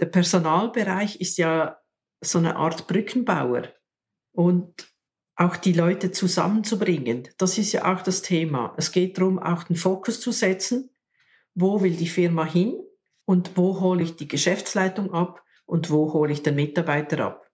[0.00, 1.78] der Personalbereich ist ja
[2.22, 3.64] so eine Art Brückenbauer
[4.32, 4.88] und
[5.36, 7.28] auch die Leute zusammenzubringen.
[7.38, 8.74] Das ist ja auch das Thema.
[8.76, 10.90] Es geht darum, auch den Fokus zu setzen.
[11.54, 12.74] Wo will die Firma hin
[13.26, 17.46] und wo hole ich die Geschäftsleitung ab und wo hole ich den Mitarbeiter ab?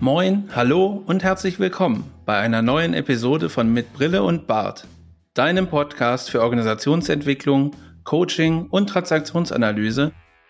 [0.00, 4.86] Moin, hallo und herzlich willkommen bei einer neuen Episode von Mit Brille und Bart,
[5.34, 7.72] deinem Podcast für Organisationsentwicklung,
[8.04, 10.12] Coaching und Transaktionsanalyse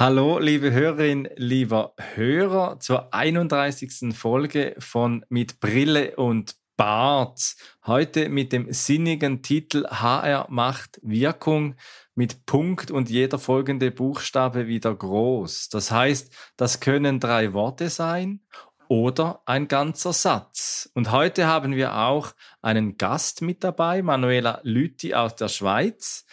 [0.00, 4.16] Hallo, liebe Hörerin, lieber Hörer, zur 31.
[4.16, 7.56] Folge von Mit Brille und Bart.
[7.84, 11.74] Heute mit dem sinnigen Titel HR macht Wirkung
[12.14, 15.68] mit Punkt und jeder folgende Buchstabe wieder groß.
[15.68, 18.42] Das heißt, das können drei Worte sein
[18.86, 20.88] oder ein ganzer Satz.
[20.94, 26.24] Und heute haben wir auch einen Gast mit dabei, Manuela Lütti aus der Schweiz.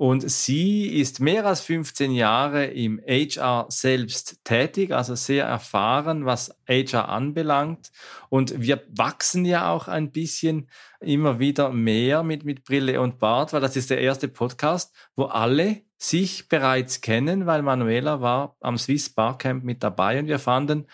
[0.00, 6.56] Und sie ist mehr als 15 Jahre im HR selbst tätig, also sehr erfahren, was
[6.66, 7.92] HR anbelangt.
[8.30, 13.52] Und wir wachsen ja auch ein bisschen immer wieder mehr mit, mit Brille und Bart,
[13.52, 18.78] weil das ist der erste Podcast, wo alle sich bereits kennen, weil Manuela war am
[18.78, 20.86] Swiss Barcamp mit dabei und wir fanden,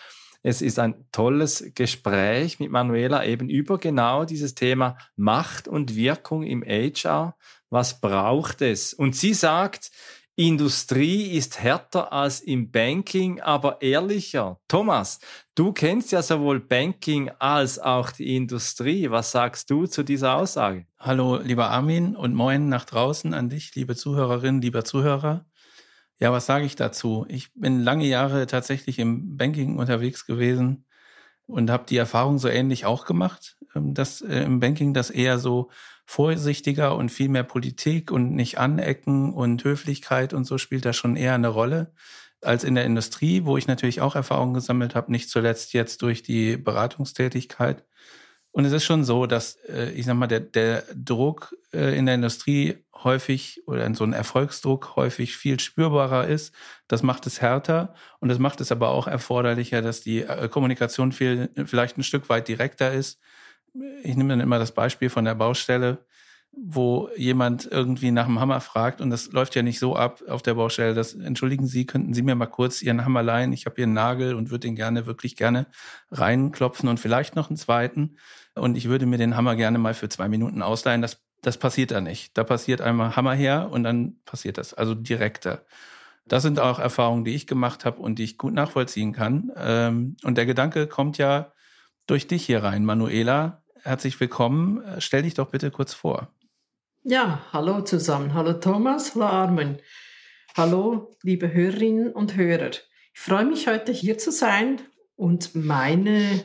[0.43, 6.43] es ist ein tolles Gespräch mit Manuela eben über genau dieses Thema Macht und Wirkung
[6.43, 7.35] im HR
[7.69, 8.93] was braucht es?
[8.93, 9.91] Und sie sagt,
[10.39, 14.59] Industrie ist härter als im Banking, aber ehrlicher.
[14.67, 15.19] Thomas,
[15.55, 19.09] du kennst ja sowohl Banking als auch die Industrie.
[19.09, 20.85] Was sagst du zu dieser Aussage?
[20.99, 25.47] Hallo, lieber Armin und moin nach draußen an dich, liebe Zuhörerinnen, lieber Zuhörer.
[26.19, 27.25] Ja, was sage ich dazu?
[27.29, 30.85] Ich bin lange Jahre tatsächlich im Banking unterwegs gewesen
[31.47, 35.39] und habe die Erfahrung so ähnlich auch gemacht, ähm, dass äh, im Banking das eher
[35.39, 35.71] so
[36.07, 41.17] vorsichtiger und viel mehr Politik und nicht anecken und Höflichkeit und so spielt da schon
[41.17, 41.91] eher eine Rolle
[42.41, 46.23] als in der Industrie, wo ich natürlich auch Erfahrungen gesammelt habe, nicht zuletzt jetzt durch
[46.23, 47.83] die Beratungstätigkeit.
[48.51, 52.05] Und es ist schon so, dass äh, ich sag mal, der, der Druck äh, in
[52.05, 56.55] der Industrie häufig oder so ein Erfolgsdruck häufig viel spürbarer ist.
[56.87, 61.11] Das macht es härter und das macht es aber auch erforderlicher, dass die äh, Kommunikation
[61.11, 63.19] viel, vielleicht ein Stück weit direkter ist
[64.03, 66.05] ich nehme dann immer das Beispiel von der Baustelle,
[66.51, 70.41] wo jemand irgendwie nach dem Hammer fragt und das läuft ja nicht so ab auf
[70.41, 73.53] der Baustelle, dass entschuldigen Sie, könnten Sie mir mal kurz Ihren Hammer leihen?
[73.53, 75.67] Ich habe hier einen Nagel und würde den gerne wirklich gerne
[76.11, 78.17] reinklopfen und vielleicht noch einen zweiten
[78.55, 81.01] und ich würde mir den Hammer gerne mal für zwei Minuten ausleihen.
[81.01, 82.37] Das das passiert da nicht.
[82.37, 85.63] Da passiert einmal Hammer her und dann passiert das, also direkter.
[86.27, 89.51] Das sind auch Erfahrungen, die ich gemacht habe und die ich gut nachvollziehen kann.
[89.55, 91.53] Ähm, und der Gedanke kommt ja
[92.05, 94.83] durch dich hier rein, Manuela herzlich willkommen.
[94.83, 96.31] Äh, stell dich doch bitte kurz vor.
[97.03, 98.33] Ja, hallo zusammen.
[98.33, 99.77] Hallo Thomas, hallo Armin.
[100.55, 102.71] Hallo, liebe Hörerinnen und Hörer.
[102.71, 104.81] Ich freue mich heute hier zu sein
[105.15, 106.43] und meine,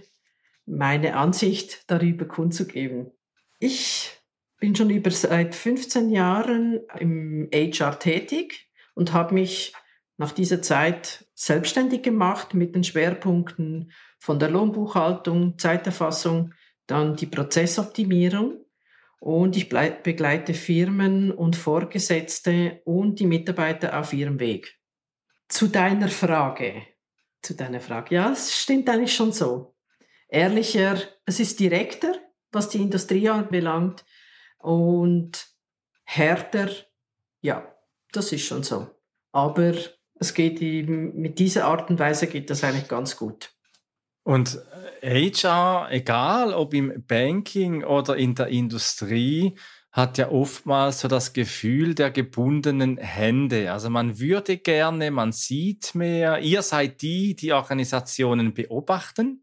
[0.66, 3.10] meine Ansicht darüber kundzugeben.
[3.58, 4.12] Ich
[4.58, 9.72] bin schon über seit 15 Jahren im HR tätig und habe mich
[10.16, 16.54] nach dieser Zeit selbstständig gemacht mit den Schwerpunkten von der Lohnbuchhaltung, Zeiterfassung,
[16.92, 18.64] dann die Prozessoptimierung
[19.18, 24.78] und ich begleite Firmen und Vorgesetzte und die Mitarbeiter auf ihrem Weg.
[25.48, 26.82] Zu deiner Frage.
[27.40, 28.14] Zu deiner Frage.
[28.14, 29.74] Ja, es stimmt eigentlich schon so.
[30.28, 32.14] Ehrlicher, es ist direkter,
[32.50, 34.04] was die Industrie anbelangt
[34.58, 35.46] und
[36.04, 36.68] härter,
[37.40, 37.74] ja,
[38.12, 38.90] das ist schon so.
[39.32, 39.74] Aber
[40.16, 43.51] es geht mit dieser Art und Weise geht das eigentlich ganz gut.
[44.24, 44.58] Und
[45.02, 49.56] HR, egal ob im Banking oder in der Industrie,
[49.90, 53.72] hat ja oftmals so das Gefühl der gebundenen Hände.
[53.72, 56.38] Also man würde gerne, man sieht mehr.
[56.38, 59.42] Ihr seid die, die Organisationen beobachten.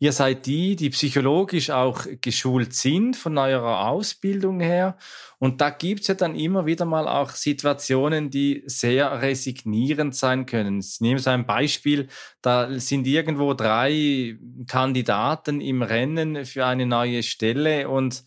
[0.00, 4.96] Ihr seid die, die psychologisch auch geschult sind von eurer Ausbildung her.
[5.40, 10.78] Und da gibt's ja dann immer wieder mal auch Situationen, die sehr resignierend sein können.
[10.78, 12.06] Ich nehme so ein Beispiel,
[12.42, 18.22] da sind irgendwo drei Kandidaten im Rennen für eine neue Stelle und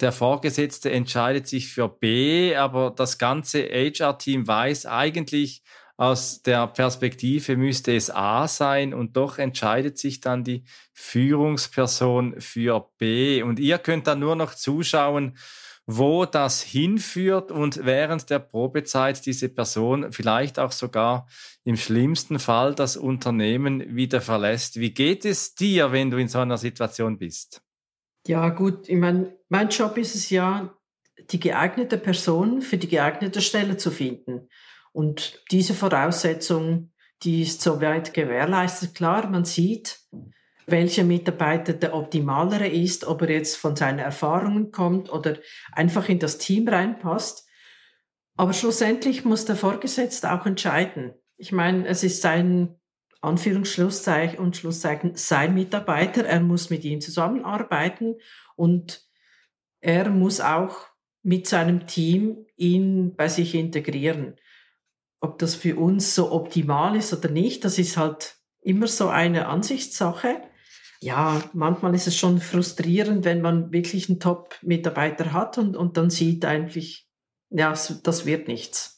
[0.00, 5.62] der Vorgesetzte entscheidet sich für B, aber das ganze HR-Team weiß eigentlich,
[5.96, 12.90] aus der Perspektive müsste es A sein und doch entscheidet sich dann die Führungsperson für
[12.98, 13.42] B.
[13.42, 15.36] Und ihr könnt dann nur noch zuschauen,
[15.86, 21.28] wo das hinführt und während der Probezeit diese Person vielleicht auch sogar
[21.62, 24.80] im schlimmsten Fall das Unternehmen wieder verlässt.
[24.80, 27.62] Wie geht es dir, wenn du in so einer Situation bist?
[28.26, 30.74] Ja, gut, ich meine, mein Job ist es ja,
[31.30, 34.48] die geeignete Person für die geeignete Stelle zu finden.
[34.94, 36.92] Und diese Voraussetzung,
[37.24, 38.94] die ist soweit gewährleistet.
[38.94, 39.98] Klar, man sieht,
[40.66, 45.38] welcher Mitarbeiter der optimalere ist, ob er jetzt von seinen Erfahrungen kommt oder
[45.72, 47.44] einfach in das Team reinpasst.
[48.36, 51.14] Aber schlussendlich muss der Vorgesetzte auch entscheiden.
[51.36, 52.76] Ich meine, es ist sein
[53.20, 56.24] Anführungsschlusszeichen und Schlusszeichen sein Mitarbeiter.
[56.24, 58.14] Er muss mit ihm zusammenarbeiten
[58.54, 59.02] und
[59.80, 60.86] er muss auch
[61.24, 64.36] mit seinem Team ihn bei sich integrieren.
[65.24, 69.48] Ob das für uns so optimal ist oder nicht, das ist halt immer so eine
[69.48, 70.42] Ansichtssache
[71.04, 76.08] ja, manchmal ist es schon frustrierend, wenn man wirklich einen Top-Mitarbeiter hat und, und dann
[76.08, 77.06] sieht eigentlich,
[77.50, 78.96] ja, das wird nichts.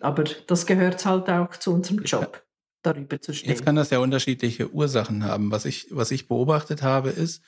[0.00, 2.42] Aber das gehört halt auch zu unserem Job,
[2.80, 3.50] darüber zu stehen.
[3.50, 5.50] Jetzt kann das ja unterschiedliche Ursachen haben.
[5.50, 7.42] Was ich, was ich beobachtet habe, ist,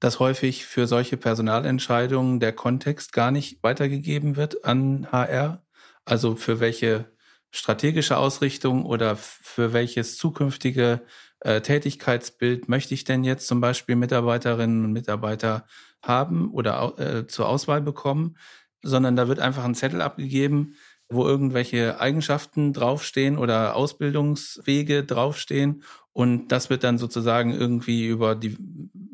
[0.00, 5.62] dass häufig für solche Personalentscheidungen der Kontext gar nicht weitergegeben wird an HR.
[6.06, 7.13] Also für welche
[7.54, 11.02] strategische Ausrichtung oder für welches zukünftige
[11.38, 15.64] äh, Tätigkeitsbild möchte ich denn jetzt zum Beispiel Mitarbeiterinnen und Mitarbeiter
[16.02, 18.36] haben oder äh, zur Auswahl bekommen,
[18.82, 20.74] sondern da wird einfach ein Zettel abgegeben,
[21.08, 28.56] wo irgendwelche Eigenschaften draufstehen oder Ausbildungswege draufstehen und das wird dann sozusagen irgendwie über die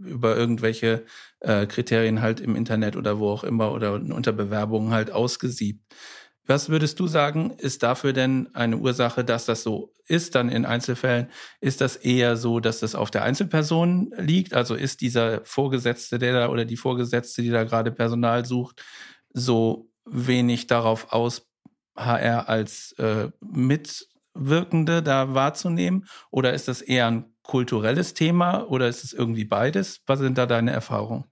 [0.02, 1.04] über irgendwelche
[1.40, 5.84] äh, Kriterien halt im Internet oder wo auch immer oder unter Bewerbungen halt ausgesiebt.
[6.46, 10.64] Was würdest du sagen, ist dafür denn eine Ursache, dass das so ist, dann in
[10.64, 11.28] Einzelfällen?
[11.60, 14.54] Ist das eher so, dass das auf der Einzelperson liegt?
[14.54, 18.82] Also ist dieser Vorgesetzte, der da oder die Vorgesetzte, die da gerade Personal sucht,
[19.32, 21.46] so wenig darauf aus,
[21.96, 26.06] HR als äh, Mitwirkende da wahrzunehmen?
[26.30, 30.02] Oder ist das eher ein kulturelles Thema oder ist es irgendwie beides?
[30.06, 31.24] Was sind da deine Erfahrungen?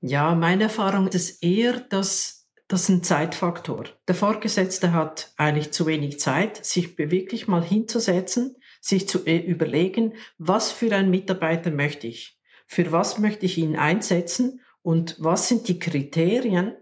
[0.00, 3.84] Ja, meine Erfahrung ist eher, dass das ist ein Zeitfaktor.
[4.08, 10.14] Der Vorgesetzte hat eigentlich zu wenig Zeit, sich wirklich mal hinzusetzen, sich zu äh, überlegen,
[10.38, 15.68] was für einen Mitarbeiter möchte ich, für was möchte ich ihn einsetzen und was sind
[15.68, 16.76] die Kriterien,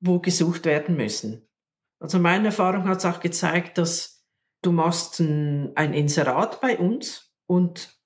[0.00, 1.48] wo gesucht werden müssen.
[2.00, 4.24] Also meine Erfahrung hat es auch gezeigt, dass
[4.62, 7.96] du machst ein, ein Inserat bei uns und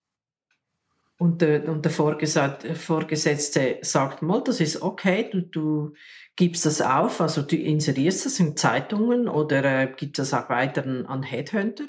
[1.21, 5.93] und der, und der Vorgesetzte sagt mal, das ist okay, du, du
[6.41, 10.87] gibst das auf, also du inserierst das in Zeitungen oder äh, gibst das auch weiter
[11.07, 11.85] an Headhunter?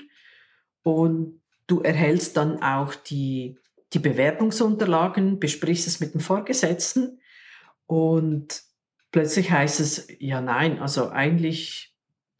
[0.83, 3.57] Und du erhältst dann auch die,
[3.93, 7.21] die Bewerbungsunterlagen, besprichst es mit dem Vorgesetzten
[7.85, 8.61] und
[9.13, 11.95] plötzlich heißt es, ja nein, also eigentlich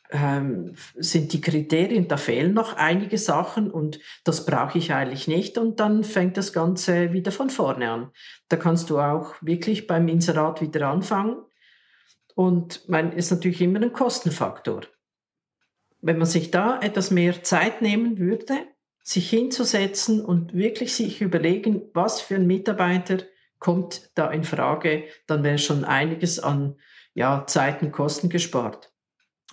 [0.10, 5.58] ähm, sind die Kriterien, da fehlen noch einige Sachen und das brauche ich eigentlich nicht
[5.58, 8.12] und dann fängt das Ganze wieder von vorne an.
[8.50, 11.38] Da kannst du auch wirklich beim Inserat wieder anfangen
[12.36, 14.82] und mein ist natürlich immer ein Kostenfaktor.
[16.02, 18.56] Wenn man sich da etwas mehr Zeit nehmen würde,
[19.04, 23.18] sich hinzusetzen und wirklich sich überlegen, was für ein Mitarbeiter
[23.60, 26.78] kommt da in Frage, dann wäre schon einiges an
[27.14, 28.91] ja, Zeit und Kosten gespart.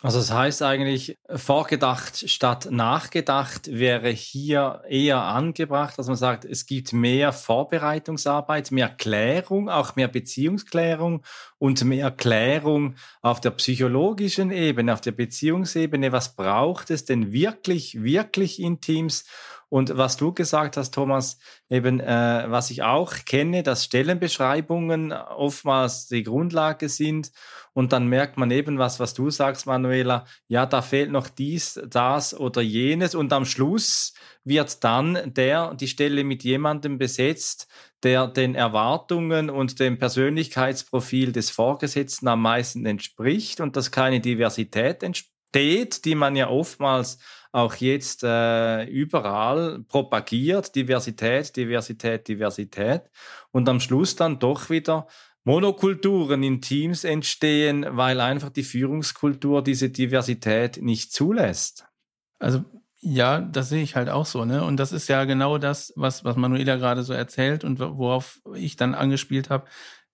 [0.01, 6.67] Also das heißt eigentlich, vorgedacht statt nachgedacht wäre hier eher angebracht, dass man sagt, es
[6.67, 11.25] gibt mehr Vorbereitungsarbeit, mehr Klärung, auch mehr Beziehungsklärung
[11.59, 16.13] und mehr Klärung auf der psychologischen Ebene, auf der Beziehungsebene.
[16.13, 19.25] Was braucht es denn wirklich, wirklich in Teams?
[19.71, 26.07] Und was du gesagt hast, Thomas, eben, äh, was ich auch kenne, dass Stellenbeschreibungen oftmals
[26.07, 27.31] die Grundlage sind.
[27.75, 30.25] Und dann merkt man eben was, was du sagst, Manuela.
[30.49, 33.15] Ja, da fehlt noch dies, das oder jenes.
[33.15, 37.69] Und am Schluss wird dann der, die Stelle mit jemandem besetzt,
[38.03, 45.03] der den Erwartungen und dem Persönlichkeitsprofil des Vorgesetzten am meisten entspricht und dass keine Diversität
[45.03, 47.19] entsteht, die man ja oftmals
[47.53, 53.03] auch jetzt äh, überall propagiert, Diversität, Diversität, Diversität.
[53.51, 55.07] Und am Schluss dann doch wieder
[55.45, 61.87] Monokulturen in Teams entstehen, weil einfach die Führungskultur diese Diversität nicht zulässt.
[62.39, 62.65] Also
[63.01, 64.65] ja, das sehe ich halt auch so, ne?
[64.65, 68.77] Und das ist ja genau das, was, was Manuela gerade so erzählt und worauf ich
[68.77, 69.67] dann angespielt habe.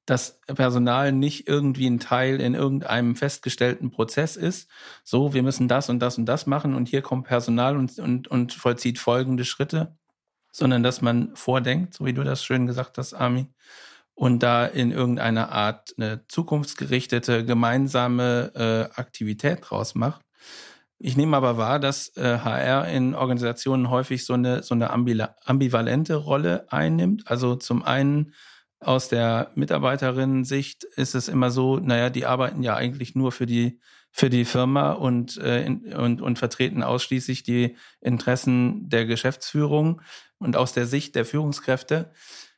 [0.06, 4.68] Dass Personal nicht irgendwie ein Teil in irgendeinem festgestellten Prozess ist.
[5.02, 8.28] So, wir müssen das und das und das machen und hier kommt Personal und, und,
[8.28, 9.96] und vollzieht folgende Schritte,
[10.52, 13.54] sondern dass man vordenkt, so wie du das schön gesagt hast, Armin,
[14.14, 20.22] und da in irgendeiner Art eine zukunftsgerichtete gemeinsame äh, Aktivität draus macht.
[20.98, 26.14] Ich nehme aber wahr, dass äh, HR in Organisationen häufig so eine, so eine ambivalente
[26.14, 27.28] Rolle einnimmt.
[27.28, 28.32] Also zum einen
[28.86, 33.80] aus der Mitarbeiterinnen-Sicht ist es immer so, naja, die arbeiten ja eigentlich nur für die,
[34.10, 40.00] für die Firma und, äh, und, und vertreten ausschließlich die Interessen der Geschäftsführung.
[40.38, 42.12] Und aus der Sicht der Führungskräfte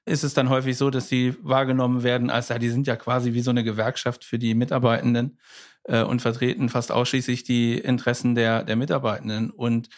[0.05, 3.33] ist es dann häufig so, dass die wahrgenommen werden, als ja, die sind ja quasi
[3.33, 5.39] wie so eine Gewerkschaft für die Mitarbeitenden
[5.85, 9.51] äh, und vertreten fast ausschließlich die Interessen der, der Mitarbeitenden.
[9.51, 9.89] Und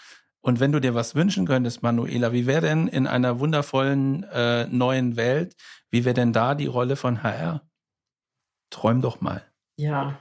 [0.40, 4.66] und wenn du dir was wünschen könntest, Manuela, wie wäre denn in einer wundervollen äh,
[4.66, 5.57] neuen Welt,
[5.90, 7.68] wie wäre denn da die Rolle von HR?
[8.71, 9.42] Träum doch mal.
[9.76, 10.18] Ja,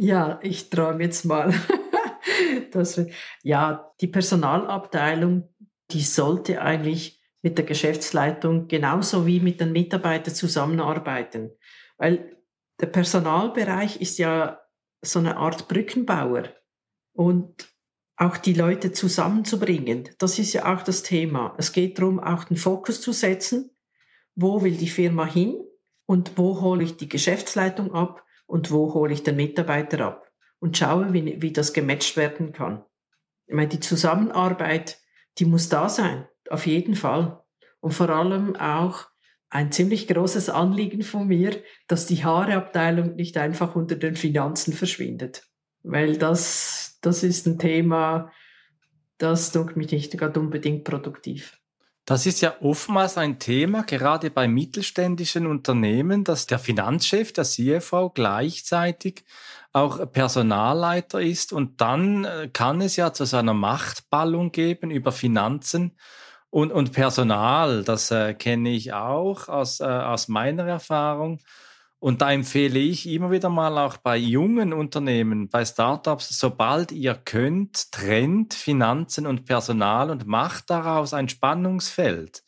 [0.00, 1.52] ja, ich träume jetzt mal.
[2.72, 3.04] das,
[3.42, 5.52] ja, die Personalabteilung,
[5.90, 11.50] die sollte eigentlich mit der Geschäftsleitung genauso wie mit den Mitarbeitern zusammenarbeiten.
[11.96, 12.36] Weil
[12.80, 14.60] der Personalbereich ist ja
[15.02, 16.44] so eine Art Brückenbauer.
[17.12, 17.68] Und
[18.18, 20.08] auch die Leute zusammenzubringen.
[20.18, 21.54] Das ist ja auch das Thema.
[21.56, 23.70] Es geht darum, auch den Fokus zu setzen.
[24.34, 25.56] Wo will die Firma hin
[26.06, 30.76] und wo hole ich die Geschäftsleitung ab und wo hole ich den Mitarbeiter ab und
[30.76, 32.84] schaue, wie, wie das gematcht werden kann.
[33.46, 34.98] Ich meine, die Zusammenarbeit,
[35.38, 37.42] die muss da sein, auf jeden Fall.
[37.80, 39.06] Und vor allem auch
[39.48, 45.48] ein ziemlich großes Anliegen von mir, dass die Haareabteilung nicht einfach unter den Finanzen verschwindet
[45.82, 48.30] weil das, das ist ein Thema,
[49.18, 51.58] das dunkelt mich nicht gerade unbedingt produktiv.
[52.08, 58.08] Das ist ja oftmals ein Thema, gerade bei mittelständischen Unternehmen, dass der Finanzchef, der CFO
[58.08, 59.24] gleichzeitig
[59.74, 65.98] auch Personalleiter ist und dann äh, kann es ja zu seiner Machtballung geben über Finanzen
[66.48, 67.84] und, und Personal.
[67.84, 71.40] Das äh, kenne ich auch aus, äh, aus meiner Erfahrung.
[72.00, 77.14] Und da empfehle ich immer wieder mal auch bei jungen Unternehmen, bei Startups, sobald ihr
[77.14, 82.44] könnt, trennt Finanzen und Personal und macht daraus ein Spannungsfeld.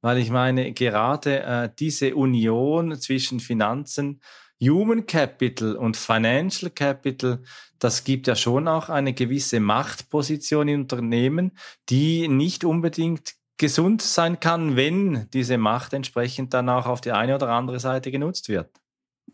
[0.00, 4.22] Weil ich meine, gerade äh, diese Union zwischen Finanzen,
[4.62, 7.42] Human Capital und Financial Capital,
[7.78, 11.52] das gibt ja schon auch eine gewisse Machtposition in Unternehmen,
[11.90, 17.34] die nicht unbedingt gesund sein kann, wenn diese Macht entsprechend dann auch auf die eine
[17.34, 18.70] oder andere Seite genutzt wird.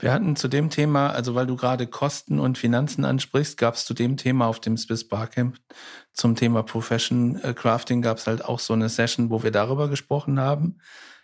[0.00, 3.84] Wir hatten zu dem Thema, also weil du gerade Kosten und Finanzen ansprichst, gab es
[3.84, 5.58] zu dem Thema auf dem Swiss Barcamp
[6.14, 9.88] zum Thema Profession äh, Crafting gab es halt auch so eine Session, wo wir darüber
[9.88, 10.78] gesprochen haben.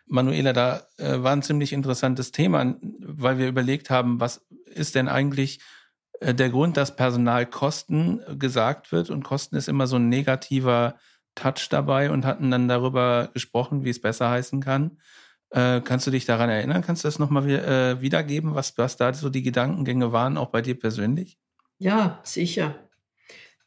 [0.07, 5.09] Manuela, da äh, war ein ziemlich interessantes Thema, weil wir überlegt haben, was ist denn
[5.09, 5.61] eigentlich
[6.21, 10.97] äh, der Grund, dass Personalkosten gesagt wird und Kosten ist immer so ein negativer
[11.35, 14.99] Touch dabei und hatten dann darüber gesprochen, wie es besser heißen kann.
[15.57, 16.83] Äh, kannst du dich daran erinnern?
[16.83, 20.61] Kannst du das nochmal äh, wiedergeben, was, was da so die Gedankengänge waren, auch bei
[20.61, 21.39] dir persönlich?
[21.79, 22.91] Ja, sicher.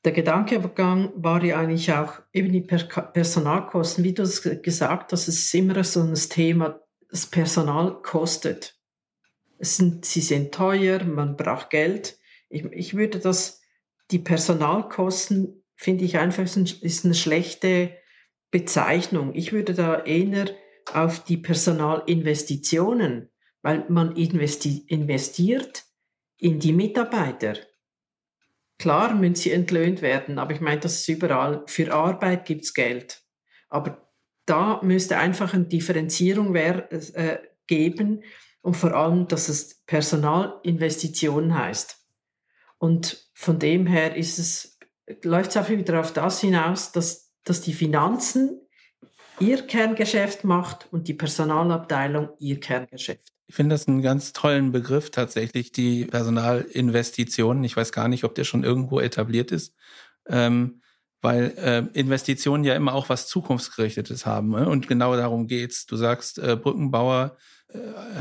[0.05, 5.27] Der Gedankengang war ja eigentlich auch eben die per Personalkosten, wie du es gesagt hast,
[5.27, 6.79] es ist immer so ein Thema,
[7.09, 8.77] das Personal kostet.
[9.57, 12.19] Sind, sie sind teuer, man braucht Geld.
[12.49, 13.61] Ich, ich würde das,
[14.11, 17.97] die Personalkosten, finde ich einfach, ist eine schlechte
[18.51, 19.33] Bezeichnung.
[19.33, 20.45] Ich würde da eher
[20.95, 23.29] auf die Personalinvestitionen,
[23.61, 25.83] weil man investi investiert
[26.37, 27.55] in die Mitarbeiter.
[28.77, 31.63] Klar müssen sie entlöhnt werden, aber ich meine, das ist überall.
[31.67, 33.21] Für Arbeit gibt es Geld.
[33.67, 34.09] Aber
[34.45, 38.23] da müsste einfach eine Differenzierung äh, geben
[38.61, 41.97] und vor allem, dass es Personalinvestitionen heißt.
[42.77, 44.79] Und von dem her ist es,
[45.23, 48.61] läuft es auch wieder auf das hinaus, dass, dass die Finanzen
[49.39, 53.31] ihr Kerngeschäft macht und die Personalabteilung ihr Kerngeschäft.
[53.47, 57.63] Ich finde das einen ganz tollen Begriff tatsächlich, die Personalinvestitionen.
[57.63, 59.75] Ich weiß gar nicht, ob der schon irgendwo etabliert ist,
[60.27, 60.81] ähm,
[61.21, 64.51] weil äh, Investitionen ja immer auch was Zukunftsgerichtetes haben.
[64.51, 64.69] Ne?
[64.69, 65.87] Und genau darum geht's.
[65.87, 67.37] Du sagst, äh, Brückenbauer,
[67.69, 67.79] äh,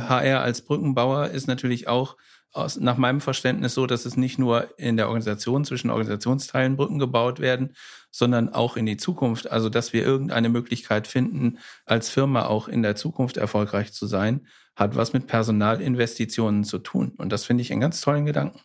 [0.09, 2.17] HR als Brückenbauer ist natürlich auch
[2.53, 6.99] aus, nach meinem Verständnis so, dass es nicht nur in der Organisation zwischen Organisationsteilen Brücken
[6.99, 7.75] gebaut werden,
[8.11, 9.51] sondern auch in die Zukunft.
[9.51, 14.47] Also, dass wir irgendeine Möglichkeit finden, als Firma auch in der Zukunft erfolgreich zu sein,
[14.77, 17.13] hat was mit Personalinvestitionen zu tun.
[17.19, 18.61] Und das finde ich einen ganz tollen Gedanken.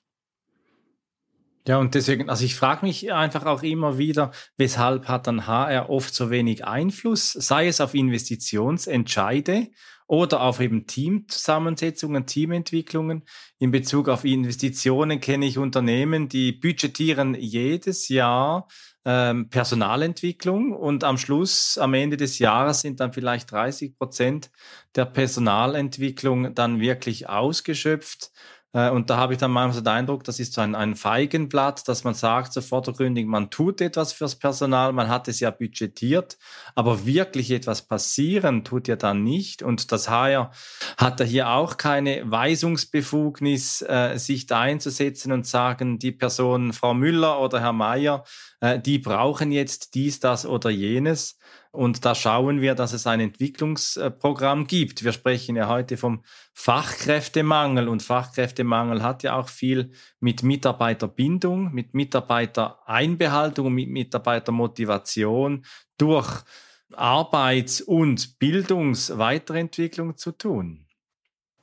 [1.66, 5.90] Ja, und deswegen, also ich frage mich einfach auch immer wieder, weshalb hat dann HR
[5.90, 9.70] oft so wenig Einfluss, sei es auf Investitionsentscheide
[10.08, 13.24] oder auf eben Teamzusammensetzungen, Teamentwicklungen.
[13.60, 18.68] In Bezug auf Investitionen kenne ich Unternehmen, die budgetieren jedes Jahr
[19.06, 24.52] ähm, Personalentwicklung und am Schluss, am Ende des Jahres sind dann vielleicht 30 Prozent
[24.96, 28.32] der Personalentwicklung dann wirklich ausgeschöpft
[28.74, 32.04] und da habe ich dann manchmal den Eindruck, das ist so ein, ein Feigenblatt, dass
[32.04, 36.40] man sagt, so vordergründig, man tut etwas fürs Personal, man hat es ja budgetiert,
[36.74, 39.62] aber wirklich etwas passieren tut ja dann nicht.
[39.62, 40.52] Und das HR
[40.98, 46.96] hat da hier auch keine Weisungsbefugnis, äh, sich da einzusetzen und sagen, die Person, Frau
[46.96, 48.24] Müller oder Herr Mayer,
[48.60, 51.38] äh, die brauchen jetzt dies, das oder jenes.
[51.74, 55.04] Und da schauen wir, dass es ein Entwicklungsprogramm gibt.
[55.04, 56.22] Wir sprechen ja heute vom
[56.54, 65.66] Fachkräftemangel und Fachkräftemangel hat ja auch viel mit Mitarbeiterbindung, mit Mitarbeitereinbehaltung, mit Mitarbeitermotivation
[65.98, 66.44] durch
[66.92, 70.86] Arbeits- und Bildungsweiterentwicklung zu tun.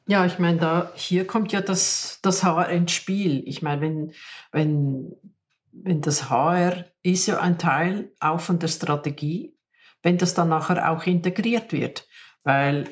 [0.08, 3.44] Ja, ich meine, da hier kommt ja das, das HR ins Spiel.
[3.46, 4.12] Ich meine, wenn,
[4.50, 5.14] wenn,
[5.70, 9.54] wenn das HR ist ja ein Teil auch von der Strategie
[10.02, 12.06] wenn das dann nachher auch integriert wird.
[12.42, 12.88] Weil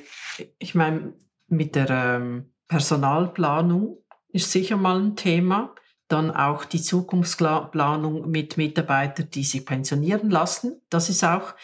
[0.58, 1.14] ich meine,
[1.48, 3.98] mit der ähm, Personalplanung
[4.28, 5.74] ist sicher mal ein Thema.
[6.08, 10.80] Dann auch die Zukunftsplanung mit Mitarbeitern, die sich pensionieren lassen.
[10.88, 11.54] Das ist auch,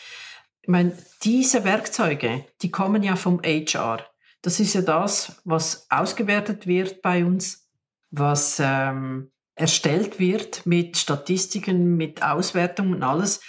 [0.60, 4.04] ich meine, diese Werkzeuge, die kommen ja vom HR.
[4.42, 7.70] Das ist ja das, was ausgewertet wird bei uns,
[8.10, 13.40] was ähm, erstellt wird mit Statistiken, mit Auswertungen und alles.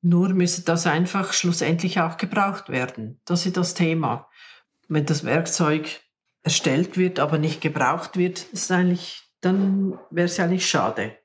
[0.00, 3.20] Nur müsse das einfach schlussendlich auch gebraucht werden.
[3.24, 4.28] Das ist das Thema.
[4.88, 6.00] Wenn das Werkzeug
[6.42, 11.16] erstellt wird, aber nicht gebraucht wird, ist eigentlich, dann wäre es ja nicht schade.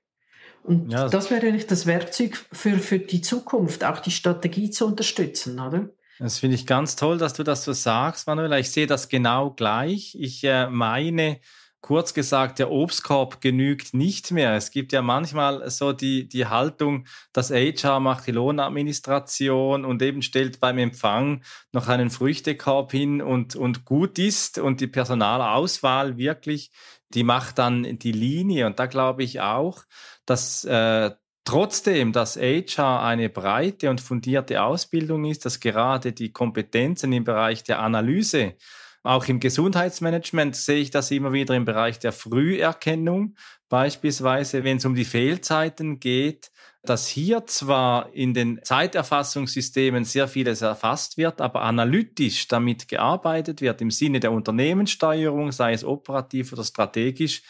[0.63, 1.09] Und ja.
[1.09, 5.89] das wäre eigentlich das Werkzeug für, für die Zukunft, auch die Strategie zu unterstützen, oder?
[6.19, 8.59] Das finde ich ganz toll, dass du das so sagst, Manuela.
[8.59, 10.15] Ich sehe das genau gleich.
[10.17, 11.39] Ich äh, meine,
[11.83, 14.55] kurz gesagt, der Obstkorb genügt nicht mehr.
[14.55, 20.21] Es gibt ja manchmal so die, die Haltung, dass HR macht die Lohnadministration und eben
[20.21, 26.71] stellt beim Empfang noch einen Früchtekorb hin und, und gut ist und die Personalauswahl wirklich,
[27.09, 28.65] die macht dann die Linie.
[28.65, 29.83] Und da glaube ich auch,
[30.25, 31.11] dass äh,
[31.45, 37.65] Trotzdem, dass HR eine breite und fundierte Ausbildung ist, dass gerade die Kompetenzen im Bereich
[37.65, 38.55] der Analyse
[39.03, 43.35] auch im Gesundheitsmanagement sehe ich das immer wieder im Bereich der Früherkennung,
[43.69, 46.51] beispielsweise wenn es um die Fehlzeiten geht,
[46.85, 53.81] dass hier zwar in den Zeiterfassungssystemen sehr vieles erfasst wird, aber analytisch damit gearbeitet wird
[53.81, 57.43] im Sinne der Unternehmenssteuerung, sei es operativ oder strategisch,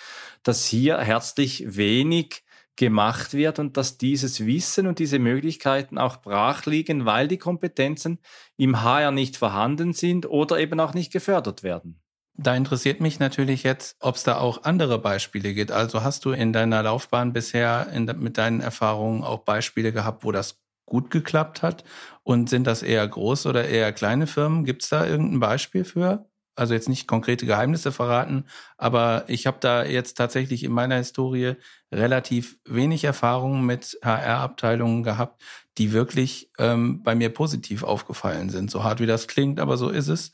[0.44, 2.43] dass hier herzlich wenig
[2.76, 8.20] gemacht wird und dass dieses Wissen und diese Möglichkeiten auch brach liegen, weil die Kompetenzen
[8.58, 12.00] im HR nicht vorhanden sind oder eben auch nicht gefördert werden.
[12.36, 15.72] Da interessiert mich natürlich jetzt, ob es da auch andere Beispiele gibt.
[15.72, 20.32] Also hast du in deiner Laufbahn bisher in, mit deinen Erfahrungen auch Beispiele gehabt, wo
[20.32, 21.84] das gut geklappt hat?
[22.24, 24.66] Und sind das eher große oder eher kleine Firmen?
[24.66, 26.26] Gibt es da irgendein Beispiel für?
[26.56, 28.46] Also jetzt nicht konkrete Geheimnisse verraten,
[28.78, 31.56] aber ich habe da jetzt tatsächlich in meiner Historie
[31.92, 35.42] relativ wenig Erfahrungen mit HR-Abteilungen gehabt,
[35.78, 38.70] die wirklich ähm, bei mir positiv aufgefallen sind.
[38.70, 40.32] So hart wie das klingt, aber so ist es.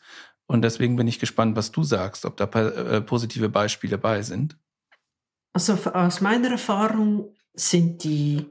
[0.47, 4.57] Und deswegen bin ich gespannt, was du sagst, ob da äh, positive Beispiele bei sind.
[5.53, 8.47] Also aus meiner Erfahrung sind die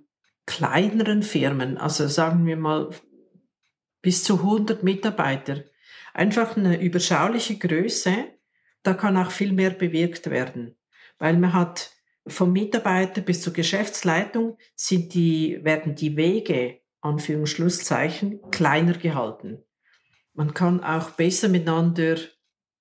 [0.46, 2.90] kleineren Firmen, also sagen wir mal
[4.00, 5.64] bis zu 100 Mitarbeiter,
[6.18, 8.12] einfach eine überschauliche Größe,
[8.83, 10.76] da kann auch viel mehr bewirkt werden,
[11.18, 11.92] weil man hat
[12.26, 19.62] vom Mitarbeiter bis zur Geschäftsleitung sind die, werden die Wege, Anführungsschlusszeichen, kleiner gehalten.
[20.35, 22.16] Man kann auch besser miteinander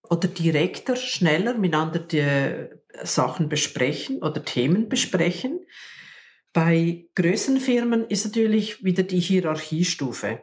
[0.10, 2.70] oder direkter, schneller miteinander die
[3.04, 5.60] Sachen besprechen oder Themen besprechen.
[6.54, 10.42] Bei größeren Firmen ist natürlich wieder die Hierarchiestufe.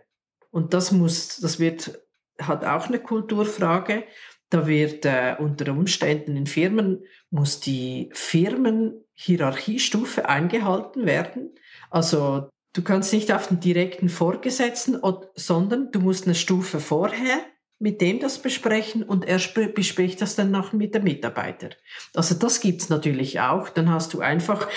[0.51, 2.04] Und das muss, das wird
[2.41, 4.05] hat auch eine Kulturfrage.
[4.51, 11.55] Da wird äh, unter Umständen in Firmen, muss die Firmenhierarchiestufe eingehalten werden.
[11.91, 14.99] Also du kannst nicht auf den direkten Vorgesetzten,
[15.35, 17.41] sondern du musst eine Stufe vorher
[17.85, 21.69] mit dem das besprechen und er bespricht das dann noch mit dem Mitarbeiter.
[22.15, 23.69] Also das gibt's natürlich auch.
[23.69, 24.69] Dann hast du einfach,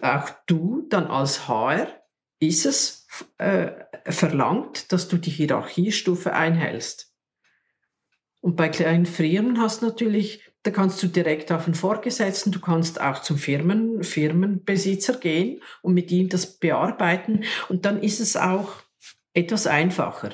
[0.00, 1.86] auch du dann als HR,
[2.40, 3.06] ist es
[3.38, 3.70] äh,
[4.06, 7.05] verlangt, dass du die Hierarchiestufe einhältst.
[8.46, 12.60] Und bei kleinen Firmen hast du natürlich da kannst du direkt auf den Vorgesetzten, du
[12.60, 17.44] kannst auch zum Firmen, Firmenbesitzer gehen und mit ihm das bearbeiten.
[17.68, 18.72] Und dann ist es auch
[19.32, 20.30] etwas einfacher,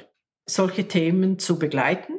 [0.47, 2.15] solche Themen zu begleiten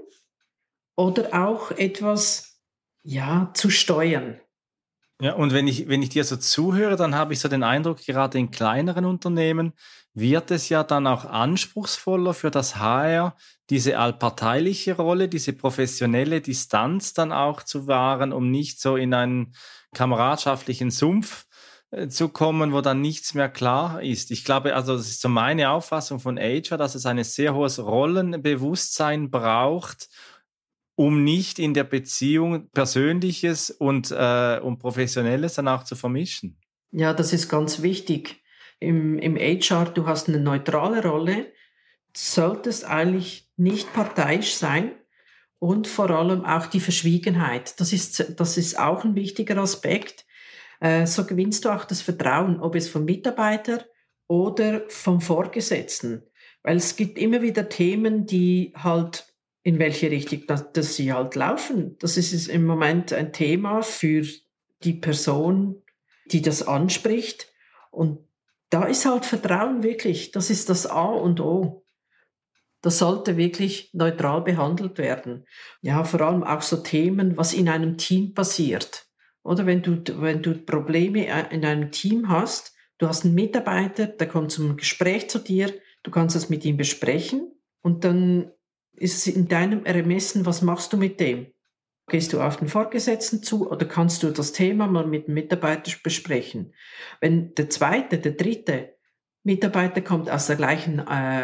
[0.95, 2.61] oder auch etwas,
[3.01, 4.39] ja, zu steuern.
[5.23, 7.99] Ja, und wenn ich, wenn ich dir so zuhöre, dann habe ich so den Eindruck,
[8.05, 9.71] gerade in kleineren Unternehmen
[10.13, 13.37] wird es ja dann auch anspruchsvoller für das HR,
[13.69, 19.55] diese allparteiliche Rolle, diese professionelle Distanz dann auch zu wahren, um nicht so in einen
[19.95, 21.45] kameradschaftlichen Sumpf
[21.91, 24.29] äh, zu kommen, wo dann nichts mehr klar ist.
[24.29, 27.79] Ich glaube, also das ist so meine Auffassung von HR, dass es ein sehr hohes
[27.79, 30.09] Rollenbewusstsein braucht,
[30.95, 36.59] um nicht in der Beziehung Persönliches und, äh, und Professionelles dann auch zu vermischen.
[36.91, 38.43] Ja, das ist ganz wichtig.
[38.79, 41.51] Im, Im HR, du hast eine neutrale Rolle,
[42.15, 44.91] solltest eigentlich nicht parteiisch sein
[45.59, 47.79] und vor allem auch die Verschwiegenheit.
[47.79, 50.25] Das ist, das ist auch ein wichtiger Aspekt.
[50.79, 53.85] Äh, so gewinnst du auch das Vertrauen, ob es vom Mitarbeiter
[54.27, 56.23] oder vom Vorgesetzten.
[56.61, 59.32] Weil es gibt immer wieder Themen, die halt
[59.63, 61.97] in welche Richtung dass, dass sie halt laufen.
[61.99, 64.25] Das ist im Moment ein Thema für
[64.83, 65.81] die Person,
[66.25, 67.47] die das anspricht.
[67.91, 68.19] Und
[68.69, 71.85] da ist halt Vertrauen wirklich, das ist das A und O.
[72.81, 75.45] Das sollte wirklich neutral behandelt werden.
[75.81, 79.05] Ja, vor allem auch so Themen, was in einem Team passiert.
[79.43, 84.27] Oder wenn du, wenn du Probleme in einem Team hast, du hast einen Mitarbeiter, der
[84.27, 85.73] kommt zum Gespräch zu dir,
[86.03, 88.51] du kannst das mit ihm besprechen und dann
[88.95, 91.47] ist es in deinem Ermessen, was machst du mit dem?
[92.07, 95.91] Gehst du auf den Vorgesetzten zu oder kannst du das Thema mal mit dem Mitarbeiter
[96.03, 96.73] besprechen?
[97.21, 98.95] Wenn der zweite, der dritte
[99.43, 101.01] Mitarbeiter kommt aus der gleichen äh,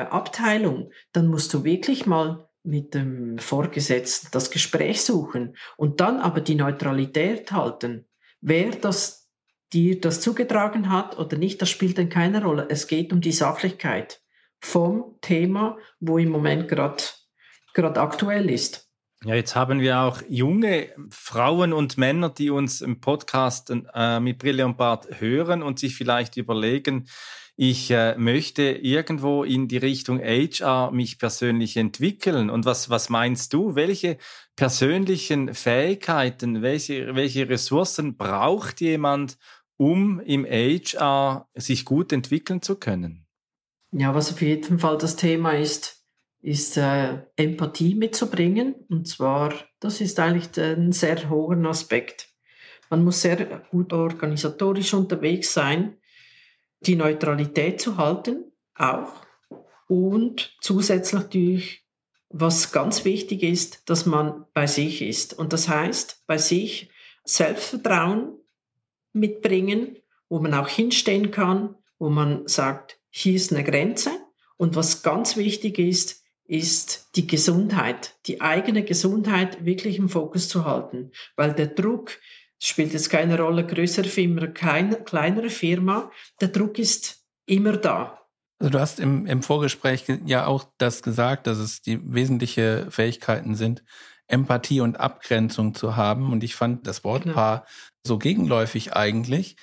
[0.09, 6.41] Abteilung, dann musst du wirklich mal mit dem Vorgesetzten das Gespräch suchen und dann aber
[6.41, 8.07] die Neutralität halten.
[8.41, 9.29] Wer das
[9.71, 12.67] dir das zugetragen hat oder nicht, das spielt dann keine Rolle.
[12.69, 14.21] Es geht um die Sachlichkeit
[14.59, 17.03] vom Thema, wo im Moment gerade
[17.73, 18.89] gerade aktuell ist.
[19.25, 24.37] Ja, jetzt haben wir auch junge Frauen und Männer, die uns im Podcast äh, mit
[24.37, 27.05] Brille und Bart hören und sich vielleicht überlegen,
[27.61, 32.49] ich äh, möchte irgendwo in die Richtung HR mich persönlich entwickeln.
[32.49, 33.75] Und was, was meinst du?
[33.75, 34.17] Welche
[34.55, 39.37] persönlichen Fähigkeiten, welche, welche Ressourcen braucht jemand,
[39.75, 43.27] um im HR sich gut entwickeln zu können?
[43.91, 45.98] Ja, was auf jeden Fall das Thema ist,
[46.41, 48.75] ist äh, Empathie mitzubringen.
[48.89, 52.29] Und zwar, das ist eigentlich ein sehr hoher Aspekt.
[52.89, 55.97] Man muss sehr gut organisatorisch unterwegs sein,
[56.81, 59.13] die Neutralität zu halten, auch.
[59.87, 61.85] Und zusätzlich natürlich,
[62.29, 65.33] was ganz wichtig ist, dass man bei sich ist.
[65.33, 66.89] Und das heißt, bei sich
[67.25, 68.33] Selbstvertrauen
[69.13, 69.97] mitbringen,
[70.29, 74.11] wo man auch hinstehen kann, wo man sagt, hier ist eine Grenze.
[74.57, 76.18] Und was ganz wichtig ist,
[76.49, 82.17] ist die Gesundheit, die eigene Gesundheit wirklich im Fokus zu halten, weil der Druck
[82.57, 88.19] spielt jetzt keine Rolle, größere Firma, keine, kleinere Firma, der Druck ist immer da.
[88.59, 93.53] Also du hast im, im Vorgespräch ja auch das gesagt, dass es die wesentliche Fähigkeiten
[93.55, 93.83] sind,
[94.27, 96.31] Empathie und Abgrenzung zu haben.
[96.33, 97.69] Und ich fand das Wortpaar genau.
[98.03, 99.55] so gegenläufig eigentlich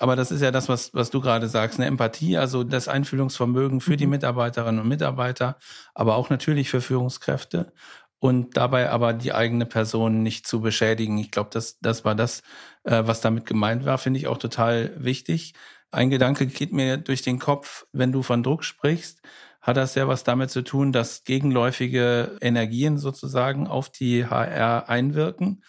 [0.00, 3.80] aber das ist ja das, was, was du gerade sagst, eine Empathie, also das Einfühlungsvermögen
[3.80, 4.12] für die mhm.
[4.12, 5.56] Mitarbeiterinnen und Mitarbeiter,
[5.94, 7.72] aber auch natürlich für Führungskräfte
[8.18, 11.18] und dabei aber die eigene Person nicht zu beschädigen.
[11.18, 12.42] Ich glaube, das, das war das,
[12.84, 15.52] äh, was damit gemeint war, finde ich auch total wichtig.
[15.90, 19.20] Ein Gedanke geht mir durch den Kopf, wenn du von Druck sprichst,
[19.60, 25.62] hat das ja was damit zu tun, dass gegenläufige Energien sozusagen auf die HR einwirken.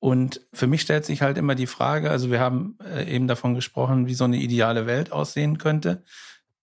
[0.00, 3.54] Und für mich stellt sich halt immer die Frage, also wir haben äh, eben davon
[3.54, 6.02] gesprochen, wie so eine ideale Welt aussehen könnte.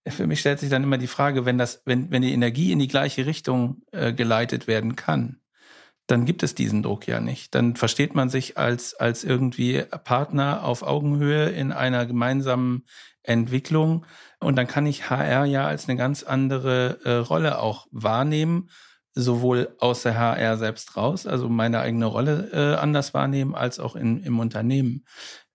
[0.07, 2.79] Für mich stellt sich dann immer die Frage, wenn das, wenn, wenn die Energie in
[2.79, 5.39] die gleiche Richtung äh, geleitet werden kann,
[6.07, 7.53] dann gibt es diesen Druck ja nicht.
[7.53, 12.85] Dann versteht man sich als, als irgendwie Partner auf Augenhöhe in einer gemeinsamen
[13.21, 14.05] Entwicklung.
[14.39, 18.69] Und dann kann ich HR ja als eine ganz andere äh, Rolle auch wahrnehmen
[19.17, 23.95] sowohl aus der HR selbst raus, also meine eigene Rolle äh, anders wahrnehmen, als auch
[23.95, 25.05] in, im Unternehmen.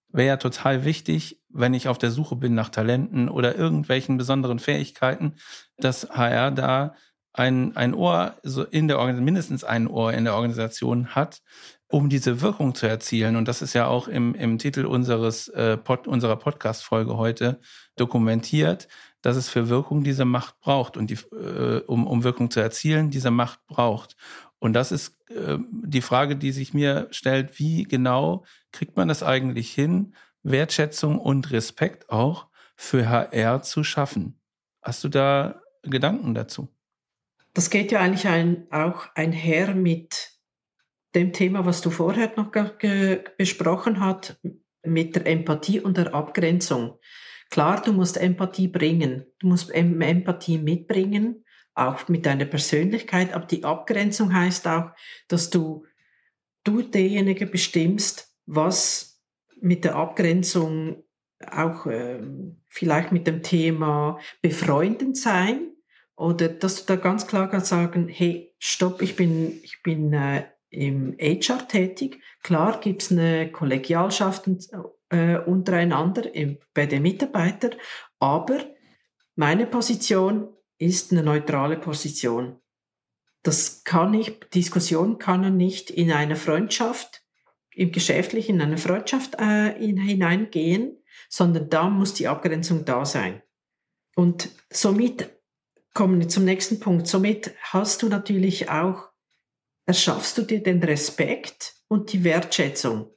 [0.08, 4.58] Wäre ja total wichtig, wenn ich auf der Suche bin nach Talenten oder irgendwelchen besonderen
[4.58, 5.36] Fähigkeiten,
[5.78, 6.94] dass HR da
[7.32, 11.40] ein, ein Ohr so in der Organisation, mindestens ein Ohr in der Organisation hat,
[11.88, 15.76] um diese Wirkung zu erzielen, und das ist ja auch im, im Titel unseres, äh,
[15.76, 17.60] Pod, unserer Podcast-Folge heute
[17.96, 18.88] dokumentiert,
[19.22, 23.10] dass es für Wirkung diese Macht braucht und die, äh, um, um Wirkung zu erzielen,
[23.10, 24.16] diese Macht braucht.
[24.58, 29.22] Und das ist äh, die Frage, die sich mir stellt, wie genau kriegt man das
[29.22, 34.40] eigentlich hin, Wertschätzung und Respekt auch für HR zu schaffen?
[34.82, 36.68] Hast du da Gedanken dazu?
[37.54, 40.30] Das geht ja eigentlich ein, auch einher mit
[41.14, 42.50] dem Thema, was du vorher noch
[43.36, 44.40] besprochen hast,
[44.84, 46.98] mit der Empathie und der Abgrenzung.
[47.52, 53.62] Klar, du musst Empathie bringen, du musst Empathie mitbringen, auch mit deiner Persönlichkeit, aber die
[53.62, 54.92] Abgrenzung heißt auch,
[55.28, 55.84] dass du,
[56.64, 59.22] du derjenige bestimmst, was
[59.60, 61.04] mit der Abgrenzung
[61.46, 62.22] auch äh,
[62.68, 65.74] vielleicht mit dem Thema befreundend sein
[66.16, 70.46] oder dass du da ganz klar kannst sagen, hey, stopp, ich bin, ich bin äh,
[70.70, 72.18] im HR tätig.
[72.42, 74.48] Klar gibt es eine Kollegialschaft
[75.12, 77.74] äh, untereinander im, bei den Mitarbeitern,
[78.18, 78.58] aber
[79.36, 80.48] meine Position
[80.78, 82.60] ist eine neutrale Position.
[83.42, 87.22] Das kann ich, Diskussion kann er nicht in eine Freundschaft,
[87.74, 93.42] im Geschäftlichen in eine Freundschaft äh, hineingehen, sondern da muss die Abgrenzung da sein.
[94.14, 95.30] Und somit
[95.94, 97.06] kommen wir zum nächsten Punkt.
[97.06, 99.08] Somit hast du natürlich auch
[99.86, 103.11] erschaffst du dir den Respekt und die Wertschätzung.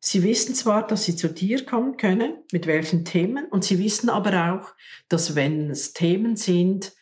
[0.00, 4.08] Sie wissen zwar, dass sie zu dir kommen können, mit welchen Themen, und sie wissen
[4.08, 4.74] aber auch,
[5.08, 6.92] dass wenn es Themen sind,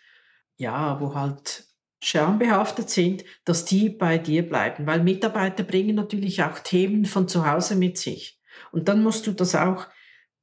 [0.56, 1.64] ja, wo halt
[2.02, 7.48] schambehaftet sind, dass die bei dir bleiben, weil Mitarbeiter bringen natürlich auch Themen von zu
[7.48, 8.40] Hause mit sich.
[8.72, 9.86] Und dann musst du das auch,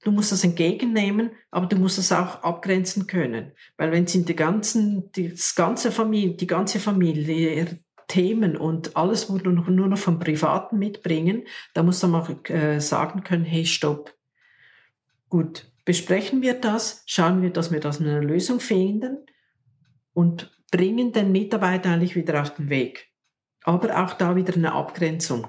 [0.03, 4.25] du musst das entgegennehmen, aber du musst es auch abgrenzen können, weil wenn sie in
[4.25, 9.97] der ganzen, das ganze Familie, die ganze Familie Themen und alles, wo du nur noch
[9.97, 14.13] vom Privaten mitbringen, da musst du mal äh, sagen können, hey, stopp.
[15.29, 19.25] Gut, besprechen wir das, schauen wir, dass wir das eine Lösung finden
[20.13, 23.07] und bringen den Mitarbeiter eigentlich wieder auf den Weg.
[23.63, 25.47] Aber auch da wieder eine Abgrenzung,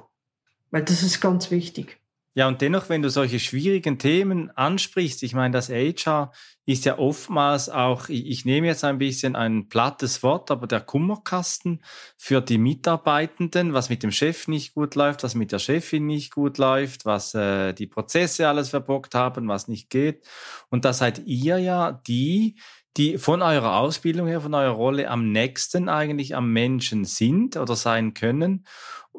[0.70, 2.00] weil das ist ganz wichtig.
[2.36, 6.32] Ja, und dennoch, wenn du solche schwierigen Themen ansprichst, ich meine, das HR
[6.66, 11.82] ist ja oftmals auch, ich, nehme jetzt ein bisschen ein plattes Wort, aber der Kummerkasten
[12.18, 16.30] für die Mitarbeitenden, was mit dem Chef nicht gut läuft, was mit der Chefin nicht
[16.34, 20.28] gut läuft, was äh, die Prozesse alles verbockt haben, was nicht geht.
[20.68, 22.56] Und da seid ihr ja die,
[22.96, 27.76] die von eurer Ausbildung her, von eurer Rolle am nächsten eigentlich am Menschen sind oder
[27.76, 28.64] sein können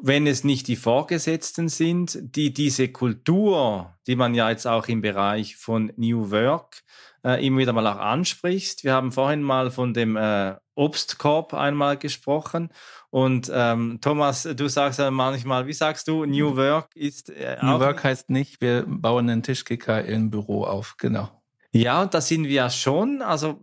[0.00, 5.00] wenn es nicht die Vorgesetzten sind, die diese Kultur, die man ja jetzt auch im
[5.00, 6.82] Bereich von New Work
[7.24, 8.84] äh, immer wieder mal auch anspricht.
[8.84, 12.70] Wir haben vorhin mal von dem äh, Obstkorb einmal gesprochen.
[13.10, 17.30] Und ähm, Thomas, du sagst ja manchmal, wie sagst du, New Work ist.
[17.30, 21.37] Äh, New Work heißt nicht, wir bauen einen Tischkicker im Büro auf, genau.
[21.78, 23.22] Ja, und da sind wir ja schon.
[23.22, 23.60] Also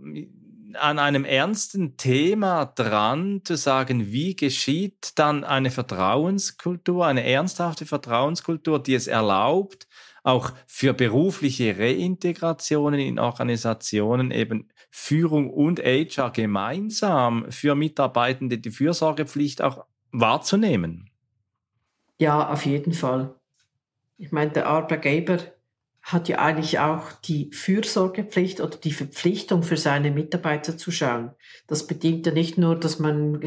[0.75, 8.81] an einem ernsten Thema dran, zu sagen, wie geschieht dann eine Vertrauenskultur, eine ernsthafte Vertrauenskultur,
[8.81, 9.87] die es erlaubt,
[10.23, 19.61] auch für berufliche Reintegrationen in Organisationen eben Führung und HR gemeinsam für Mitarbeitende die Fürsorgepflicht
[19.61, 21.09] auch wahrzunehmen.
[22.17, 23.35] Ja, auf jeden Fall.
[24.17, 25.39] Ich meine, der Arbeitgeber
[26.05, 31.31] hat ja eigentlich auch die Fürsorgepflicht oder die Verpflichtung für seine Mitarbeiter zu schauen.
[31.65, 33.39] Das bedingt ja nicht nur, dass man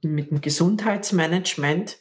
[0.00, 1.98] mit dem Gesundheitsmanagement,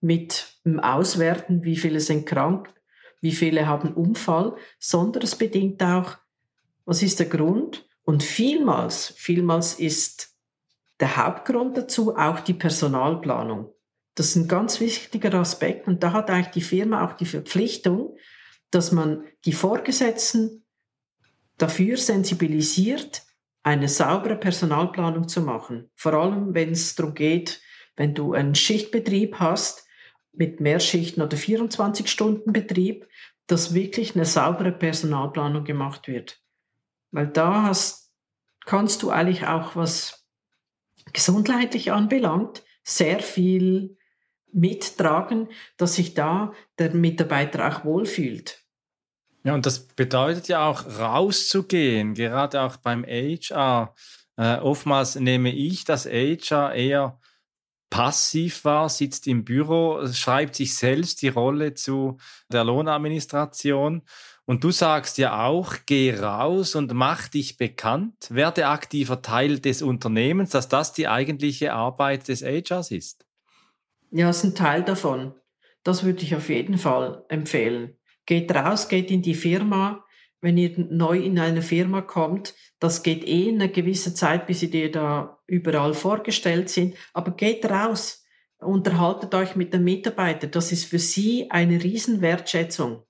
[0.00, 2.72] mit dem Auswerten, wie viele sind krank,
[3.20, 6.16] wie viele haben Unfall, sondern es bedingt auch,
[6.84, 7.88] was ist der Grund?
[8.04, 10.36] Und vielmals, vielmals ist
[11.00, 13.72] der Hauptgrund dazu auch die Personalplanung.
[14.14, 18.16] Das ist ein ganz wichtiger Aspekt und da hat eigentlich die Firma auch die Verpflichtung,
[18.70, 20.64] dass man die Vorgesetzten
[21.58, 23.22] dafür sensibilisiert,
[23.62, 25.90] eine saubere Personalplanung zu machen.
[25.94, 27.60] Vor allem, wenn es darum geht,
[27.96, 29.86] wenn du einen Schichtbetrieb hast
[30.32, 33.08] mit Mehrschichten oder 24-Stunden-Betrieb,
[33.46, 36.40] dass wirklich eine saubere Personalplanung gemacht wird.
[37.10, 38.12] Weil da hast,
[38.66, 40.26] kannst du eigentlich auch, was
[41.12, 43.96] gesundheitlich anbelangt, sehr viel
[44.56, 48.64] mittragen, dass sich da der Mitarbeiter auch wohlfühlt.
[49.44, 53.94] Ja, und das bedeutet ja auch rauszugehen, gerade auch beim HR.
[54.36, 57.20] Äh, oftmals nehme ich das HR eher
[57.90, 62.18] passiv war, sitzt im Büro, schreibt sich selbst die Rolle zu
[62.50, 64.02] der Lohnadministration.
[64.46, 69.82] Und du sagst ja auch, geh raus und mach dich bekannt, werde aktiver Teil des
[69.82, 73.25] Unternehmens, dass das die eigentliche Arbeit des HRs ist.
[74.10, 75.34] Ja, ist ein Teil davon.
[75.82, 77.96] Das würde ich auf jeden Fall empfehlen.
[78.24, 80.04] Geht raus, geht in die Firma.
[80.40, 84.70] Wenn ihr neu in eine Firma kommt, das geht eh eine gewisse Zeit, bis sie
[84.70, 86.94] dir da überall vorgestellt sind.
[87.12, 88.24] Aber geht raus,
[88.58, 90.50] unterhaltet euch mit den Mitarbeitern.
[90.50, 93.02] Das ist für sie eine Riesenwertschätzung,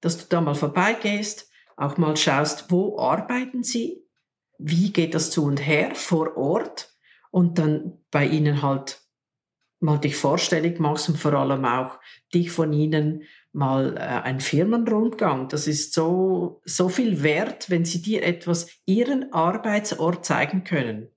[0.00, 4.04] dass du da mal vorbeigehst, auch mal schaust, wo arbeiten sie,
[4.58, 6.92] wie geht das zu und her vor Ort
[7.30, 9.00] und dann bei ihnen halt
[9.80, 11.98] mal dich vorstellig machst und vor allem auch
[12.34, 15.48] dich von ihnen mal äh, ein Firmenrundgang.
[15.48, 21.08] Das ist so, so viel wert, wenn sie dir etwas, ihren Arbeitsort zeigen können.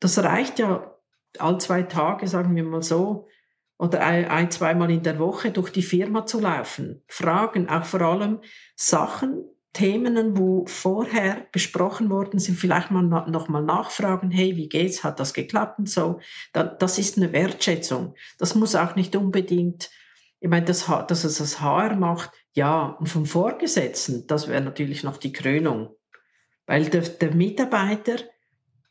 [0.00, 0.94] Das reicht ja
[1.38, 3.28] all zwei Tage, sagen wir mal so,
[3.78, 7.02] oder ein, ein zweimal in der Woche durch die Firma zu laufen.
[7.08, 8.40] Fragen, auch vor allem
[8.76, 15.04] Sachen, Themen, wo vorher besprochen worden sind, vielleicht mal noch mal nachfragen, hey, wie geht's,
[15.04, 16.20] hat das geklappt und so.
[16.52, 18.14] Das ist eine Wertschätzung.
[18.38, 19.90] Das muss auch nicht unbedingt
[20.44, 25.02] ich meine, dass, dass es das HR macht, ja, und vom Vorgesetzten, das wäre natürlich
[25.02, 25.96] noch die Krönung.
[26.66, 28.16] Weil der, der Mitarbeiter,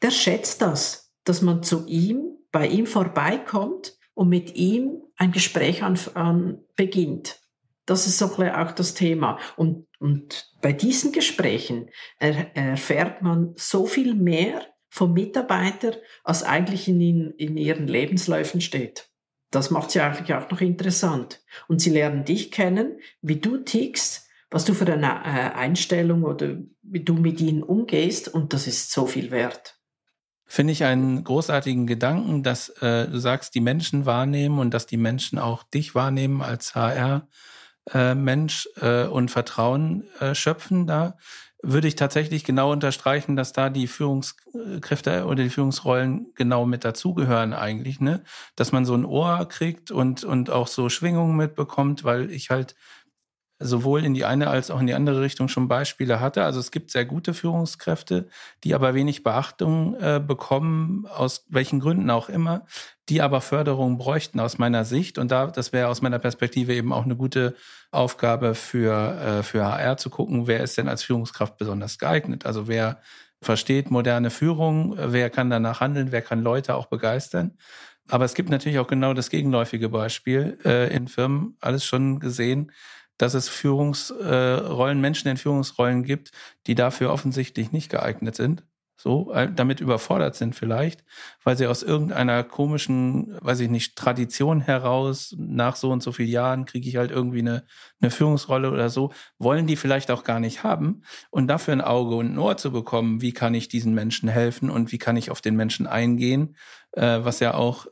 [0.02, 5.84] der schätzt das, dass man zu ihm, bei ihm vorbeikommt und mit ihm ein Gespräch
[5.84, 7.40] an, an beginnt.
[7.86, 9.40] Das ist auch das Thema.
[9.58, 16.88] Und, und bei diesen Gesprächen er, erfährt man so viel mehr vom Mitarbeiter, als eigentlich
[16.88, 19.10] in, in ihren Lebensläufen steht.
[19.50, 21.42] Das macht sie eigentlich auch noch interessant.
[21.68, 26.58] Und sie lernen dich kennen, wie du tickst, was du für eine äh, Einstellung oder
[26.84, 28.28] wie du mit ihnen umgehst.
[28.28, 29.80] Und das ist so viel wert.
[30.46, 34.98] Finde ich einen großartigen Gedanken, dass äh, du sagst, die Menschen wahrnehmen und dass die
[34.98, 37.28] Menschen auch dich wahrnehmen als HR.
[37.92, 41.18] Äh, Mensch äh, und Vertrauen äh, schöpfen da
[41.64, 47.54] würde ich tatsächlich genau unterstreichen, dass da die Führungskräfte oder die Führungsrollen genau mit dazugehören
[47.54, 48.22] eigentlich, ne?
[48.58, 52.76] Dass man so ein Ohr kriegt und, und auch so Schwingungen mitbekommt, weil ich halt
[53.64, 56.44] sowohl in die eine als auch in die andere Richtung schon Beispiele hatte.
[56.44, 58.28] Also es gibt sehr gute Führungskräfte,
[58.64, 62.66] die aber wenig Beachtung äh, bekommen, aus welchen Gründen auch immer,
[63.10, 65.18] die aber Förderung bräuchten aus meiner Sicht.
[65.18, 67.56] Und da, das wäre aus meiner Perspektive eben auch eine gute
[67.92, 72.46] Aufgabe für, äh, für HR zu gucken, wer ist denn als Führungskraft besonders geeignet.
[72.46, 73.02] Also wer
[73.42, 77.58] versteht moderne Führung, wer kann danach handeln, wer kann Leute auch begeistern.
[78.10, 82.72] Aber es gibt natürlich auch genau das gegenläufige Beispiel äh, in Firmen, alles schon gesehen,
[83.18, 86.32] dass es Führungsrollen, Menschen in Führungsrollen gibt,
[86.68, 88.64] die dafür offensichtlich nicht geeignet sind.
[88.96, 91.04] So, äh, damit überfordert sind vielleicht,
[91.44, 96.30] weil sie aus irgendeiner komischen, weiß ich nicht, Tradition heraus, nach so und so vielen
[96.30, 97.66] Jahren kriege ich halt irgendwie eine,
[98.00, 101.02] eine Führungsrolle oder so, wollen die vielleicht auch gar nicht haben.
[101.32, 104.70] Und dafür ein Auge und ein Ohr zu bekommen, wie kann ich diesen Menschen helfen
[104.70, 106.56] und wie kann ich auf den Menschen eingehen,
[106.94, 107.88] äh, was ja auch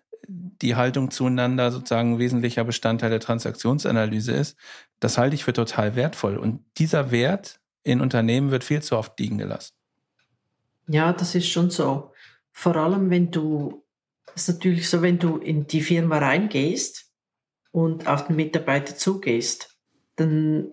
[0.61, 4.57] die Haltung zueinander sozusagen ein wesentlicher Bestandteil der Transaktionsanalyse ist,
[4.99, 6.37] das halte ich für total wertvoll.
[6.37, 9.73] Und dieser Wert in Unternehmen wird viel zu oft liegen gelassen.
[10.87, 12.11] Ja, das ist schon so.
[12.51, 13.83] Vor allem, wenn du,
[14.35, 17.11] ist natürlich so, wenn du in die Firma reingehst
[17.71, 19.77] und auf den Mitarbeiter zugehst,
[20.15, 20.71] dann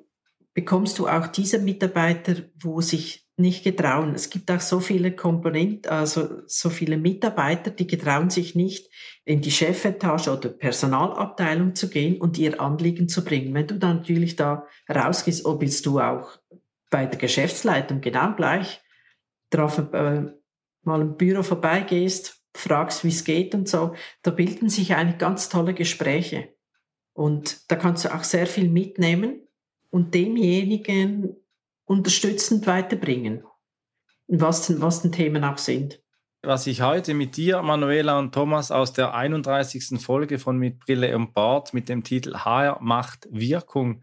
[0.55, 4.15] bekommst du auch diese Mitarbeiter, wo sich nicht getrauen.
[4.15, 8.91] Es gibt auch so viele Komponenten, also so viele Mitarbeiter, die getrauen sich nicht,
[9.25, 13.55] in die Chefetage oder Personalabteilung zu gehen und ihr Anliegen zu bringen.
[13.55, 16.39] Wenn du dann natürlich da rausgehst, ob jetzt du auch
[16.91, 18.81] bei der Geschäftsleitung genau gleich
[19.51, 20.23] drauf äh,
[20.83, 25.49] mal im Büro vorbeigehst, fragst, wie es geht und so, da bilden sich eigentlich ganz
[25.49, 26.55] tolle Gespräche.
[27.13, 29.47] Und da kannst du auch sehr viel mitnehmen
[29.91, 31.37] und demjenigen
[31.89, 33.43] unterstützend weiterbringen,
[34.29, 36.01] was, was den Themen auch sind.
[36.43, 40.01] Was ich heute mit dir, Manuela und Thomas, aus der 31.
[40.01, 44.03] Folge von Mit Brille und Bart mit dem Titel HR macht Wirkung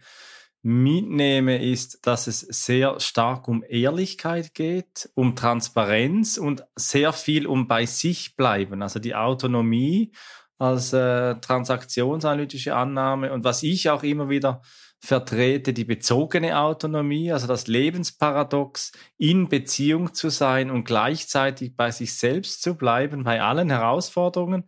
[0.61, 7.67] mitnehme, ist, dass es sehr stark um Ehrlichkeit geht, um Transparenz und sehr viel um
[7.67, 10.11] bei sich bleiben, also die Autonomie
[10.57, 13.31] als äh, transaktionsanalytische Annahme.
[13.31, 14.61] Und was ich auch immer wieder
[15.05, 22.15] vertrete die bezogene Autonomie, also das Lebensparadox, in Beziehung zu sein und gleichzeitig bei sich
[22.15, 24.65] selbst zu bleiben, bei allen Herausforderungen,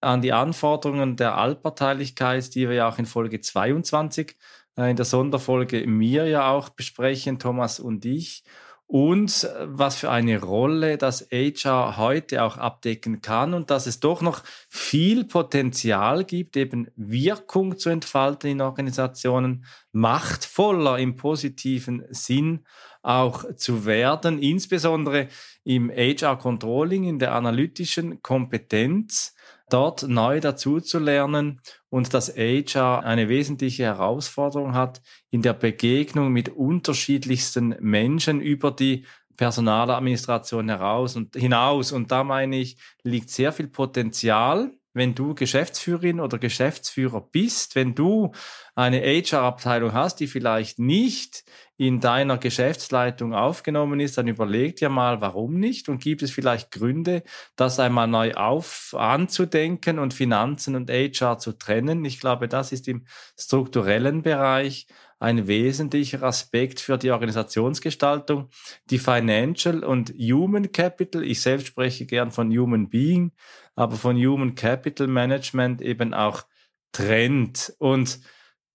[0.00, 4.36] an die Anforderungen der Allparteilichkeit, die wir ja auch in Folge 22
[4.76, 8.44] äh, in der Sonderfolge mir ja auch besprechen, Thomas und ich
[8.86, 14.00] und äh, was für eine Rolle das HR heute auch abdecken kann und dass es
[14.00, 22.64] doch noch viel Potenzial gibt, eben Wirkung zu entfalten in Organisationen, machtvoller im positiven Sinn
[23.02, 25.28] auch zu werden, insbesondere
[25.62, 29.35] im HR-Controlling, in der analytischen Kompetenz,
[29.68, 37.76] dort neu dazuzulernen und dass HR eine wesentliche Herausforderung hat in der Begegnung mit unterschiedlichsten
[37.80, 39.04] Menschen über die
[39.36, 41.92] Personaladministration heraus und hinaus.
[41.92, 47.94] Und da meine ich, liegt sehr viel Potenzial wenn du Geschäftsführerin oder Geschäftsführer bist, wenn
[47.94, 48.32] du
[48.74, 51.44] eine HR-Abteilung hast, die vielleicht nicht
[51.76, 56.70] in deiner Geschäftsleitung aufgenommen ist, dann überleg dir mal, warum nicht und gibt es vielleicht
[56.70, 57.22] Gründe,
[57.56, 62.02] das einmal neu auf anzudenken und Finanzen und HR zu trennen.
[62.06, 63.04] Ich glaube, das ist im
[63.38, 64.86] strukturellen Bereich
[65.18, 68.50] ein wesentlicher Aspekt für die Organisationsgestaltung.
[68.90, 73.32] Die Financial und Human Capital, ich selbst spreche gern von Human Being,
[73.74, 76.44] aber von Human Capital Management eben auch
[76.92, 77.74] trennt.
[77.78, 78.20] Und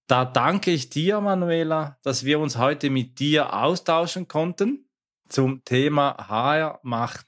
[0.08, 4.90] da danke ich dir, Manuela, dass wir uns heute mit dir austauschen konnten
[5.30, 7.28] zum Thema HR macht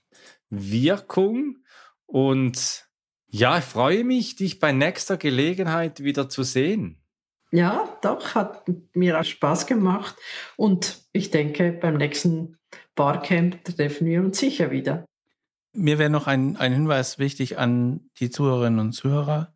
[0.49, 1.59] Wirkung.
[2.05, 2.87] Und
[3.27, 7.02] ja, ich freue mich, dich bei nächster Gelegenheit wieder zu sehen.
[7.53, 8.63] Ja, doch, hat
[8.95, 10.15] mir auch Spaß gemacht.
[10.57, 12.57] Und ich denke, beim nächsten
[12.95, 15.05] Barcamp treffen wir uns sicher wieder.
[15.71, 19.53] Mir wäre noch ein, ein Hinweis wichtig an die Zuhörerinnen und Zuhörer.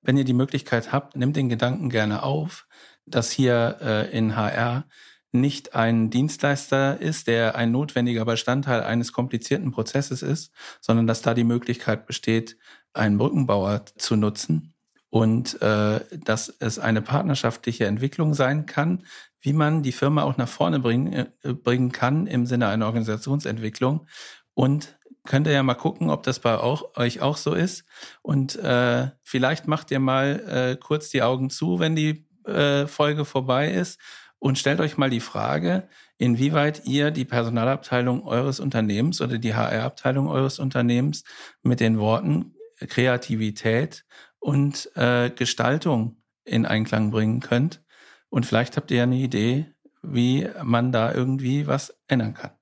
[0.00, 2.68] Wenn ihr die Möglichkeit habt, nehmt den Gedanken gerne auf,
[3.04, 4.84] dass hier äh, in HR
[5.32, 11.34] nicht ein Dienstleister ist, der ein notwendiger Bestandteil eines komplizierten Prozesses ist, sondern dass da
[11.34, 12.56] die Möglichkeit besteht,
[12.92, 14.72] einen Brückenbauer zu nutzen
[15.10, 19.04] und äh, dass es eine partnerschaftliche Entwicklung sein kann,
[19.40, 24.06] wie man die Firma auch nach vorne bringen, äh, bringen kann im Sinne einer Organisationsentwicklung.
[24.54, 27.84] Und könnt ihr ja mal gucken, ob das bei auch, euch auch so ist.
[28.22, 33.24] Und äh, vielleicht macht ihr mal äh, kurz die Augen zu, wenn die äh, Folge
[33.24, 34.00] vorbei ist
[34.38, 35.88] und stellt euch mal die Frage,
[36.18, 41.24] inwieweit ihr die Personalabteilung eures Unternehmens oder die HR-Abteilung eures Unternehmens
[41.62, 42.54] mit den Worten
[42.88, 44.04] Kreativität
[44.40, 47.82] und äh, Gestaltung in Einklang bringen könnt.
[48.28, 49.66] Und vielleicht habt ihr ja eine Idee,
[50.02, 52.52] wie man da irgendwie was ändern kann,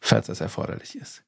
[0.00, 1.24] falls das erforderlich ist.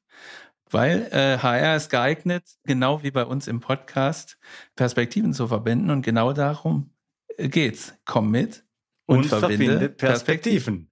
[0.69, 4.37] Weil äh, HR ist geeignet, genau wie bei uns im Podcast,
[4.75, 5.89] Perspektiven zu verbinden.
[5.91, 6.91] Und genau darum
[7.37, 7.93] geht's.
[8.05, 8.65] Komm mit
[9.05, 10.91] und, und verbinde, verbinde Perspektiven.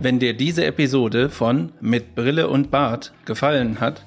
[0.00, 4.06] Wenn dir diese Episode von Mit Brille und Bart gefallen hat,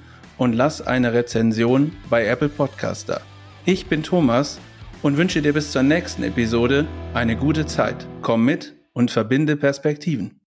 [0.41, 3.21] und lass eine Rezension bei Apple Podcast da.
[3.63, 4.59] Ich bin Thomas
[5.03, 8.07] und wünsche dir bis zur nächsten Episode eine gute Zeit.
[8.23, 10.40] Komm mit und verbinde Perspektiven.